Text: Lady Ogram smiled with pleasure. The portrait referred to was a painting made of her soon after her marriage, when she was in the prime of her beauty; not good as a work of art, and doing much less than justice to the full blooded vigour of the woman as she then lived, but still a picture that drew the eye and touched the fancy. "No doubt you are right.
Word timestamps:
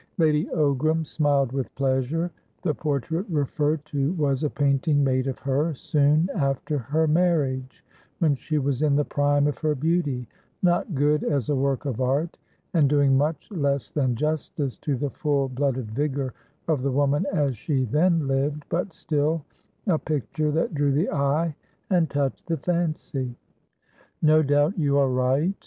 Lady 0.17 0.45
Ogram 0.47 1.05
smiled 1.05 1.51
with 1.51 1.75
pleasure. 1.75 2.31
The 2.63 2.73
portrait 2.73 3.27
referred 3.29 3.85
to 3.85 4.13
was 4.13 4.43
a 4.43 4.49
painting 4.49 5.03
made 5.03 5.27
of 5.27 5.37
her 5.37 5.75
soon 5.75 6.27
after 6.33 6.79
her 6.79 7.05
marriage, 7.07 7.85
when 8.17 8.33
she 8.33 8.57
was 8.57 8.81
in 8.81 8.95
the 8.95 9.05
prime 9.05 9.45
of 9.45 9.59
her 9.59 9.75
beauty; 9.75 10.27
not 10.63 10.95
good 10.95 11.23
as 11.23 11.49
a 11.49 11.55
work 11.55 11.85
of 11.85 12.01
art, 12.01 12.35
and 12.73 12.89
doing 12.89 13.15
much 13.15 13.47
less 13.51 13.91
than 13.91 14.15
justice 14.15 14.75
to 14.77 14.95
the 14.95 15.11
full 15.11 15.47
blooded 15.49 15.91
vigour 15.91 16.33
of 16.67 16.81
the 16.81 16.91
woman 16.91 17.27
as 17.31 17.55
she 17.55 17.85
then 17.85 18.27
lived, 18.27 18.65
but 18.69 18.93
still 18.95 19.45
a 19.85 19.99
picture 19.99 20.49
that 20.49 20.73
drew 20.73 20.91
the 20.91 21.11
eye 21.11 21.55
and 21.91 22.09
touched 22.09 22.47
the 22.47 22.57
fancy. 22.57 23.35
"No 24.19 24.41
doubt 24.41 24.79
you 24.79 24.97
are 24.97 25.11
right. 25.11 25.53